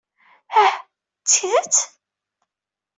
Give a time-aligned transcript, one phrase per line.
[0.63, 0.77] Ah!
[1.23, 1.75] D tidet?